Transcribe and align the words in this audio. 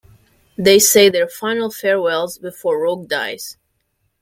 They 0.57 0.79
say 0.79 1.09
their 1.09 1.27
final 1.27 1.69
farewells 1.69 2.39
before 2.39 2.81
Rogue 2.81 3.07
dies. 3.07 3.57